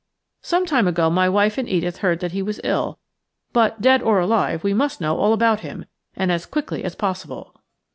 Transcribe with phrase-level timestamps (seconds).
[0.41, 2.97] Some time ago my wife and Edith heard that he was ill,
[3.53, 5.85] but dead or alive we must know all about him,
[6.15, 7.55] and as quickly as possible."